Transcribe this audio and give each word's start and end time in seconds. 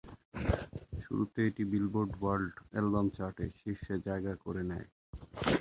শুরুতে 1.01 1.39
এটি 1.49 1.63
billboard 1.71 2.11
world 2.17 2.53
album 2.79 3.07
চার্টে 3.17 3.45
শীর্ষে 3.59 3.95
জায়গা 4.07 4.33
করে 4.45 4.63
নেয়। 4.69 4.87